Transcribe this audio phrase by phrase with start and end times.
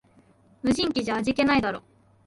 [0.63, 1.83] 無人機じゃ味気ないだろ